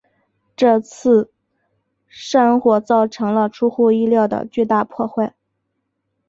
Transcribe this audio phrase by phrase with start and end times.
[0.55, 1.31] 这次
[2.07, 5.35] 山火造成了出乎意料的巨大破坏。